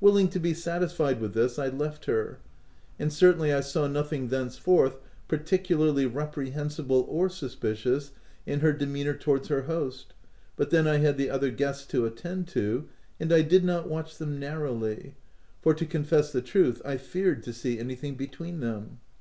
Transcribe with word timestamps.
Willing 0.00 0.28
to 0.28 0.38
be 0.38 0.54
satisfied 0.54 1.20
with 1.20 1.34
this, 1.34 1.58
I 1.58 1.66
left 1.68 2.04
her; 2.04 2.38
and 2.96 3.12
certainly 3.12 3.52
I 3.52 3.58
saw 3.58 3.88
nothing 3.88 4.28
thence 4.28 4.56
forth 4.56 4.98
particularly 5.26 6.06
reprehensible 6.06 7.04
or 7.08 7.28
suspicious 7.28 8.12
in 8.46 8.60
her 8.60 8.72
demeanour 8.72 9.14
towards 9.14 9.48
her 9.48 9.62
host; 9.62 10.14
but 10.54 10.70
then 10.70 10.86
I 10.86 10.98
had 10.98 11.16
the 11.18 11.28
other 11.28 11.50
guests 11.50 11.86
to 11.88 12.06
attend 12.06 12.46
to, 12.50 12.88
and 13.18 13.32
I 13.32 13.42
did 13.42 13.64
not 13.64 13.88
watch 13.90 14.16
them 14.16 14.38
narrowly 14.38 15.16
—for 15.60 15.74
to 15.74 15.86
confess 15.86 16.30
the 16.30 16.40
truth, 16.40 16.80
I 16.84 16.96
feared 16.96 17.42
to 17.42 17.52
see 17.52 17.80
anything 17.80 18.14
between 18.14 18.60
them. 18.60 19.00